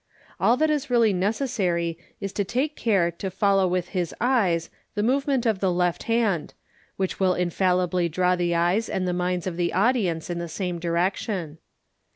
All 0.39 0.57
that 0.57 0.71
is 0.71 0.89
really 0.89 1.13
necessary 1.13 1.95
is 2.19 2.33
to 2.33 2.43
take 2.43 2.75
care 2.75 3.11
to 3.11 3.29
follow 3.29 3.67
with 3.67 3.89
hh 3.89 4.11
eyes 4.19 4.71
the 4.95 5.03
movement 5.03 5.45
of 5.45 5.59
the 5.59 5.71
left 5.71 6.01
hand, 6.09 6.55
which 6.97 7.19
will 7.19 7.35
infallibly 7.35 8.09
draw 8.09 8.35
the 8.35 8.55
eyes 8.55 8.89
and 8.89 9.07
the 9.07 9.13
minds 9.13 9.45
of 9.45 9.57
the 9.57 9.73
audience 9.73 10.27
in 10.31 10.39
the 10.39 10.49
same 10.49 10.79
direction. 10.79 11.59